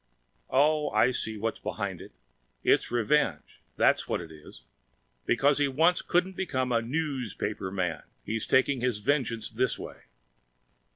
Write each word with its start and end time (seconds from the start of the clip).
Oh, 0.49 0.89
I 0.89 1.11
see 1.11 1.37
what's 1.37 1.59
behind 1.59 2.01
it! 2.01 2.11
It's 2.63 2.89
revenge, 2.89 3.61
that's 3.77 4.07
what 4.09 4.19
it 4.19 4.31
is! 4.31 4.63
Because 5.27 5.59
he 5.59 5.67
once 5.67 6.01
couldn't 6.01 6.31
become 6.35 6.71
a 6.71 6.81
"noospaper" 6.81 7.71
man, 7.71 8.01
he's 8.25 8.47
taking 8.47 8.81
his 8.81 8.97
vengeance 8.97 9.51
this 9.51 9.77
way. 9.77 9.97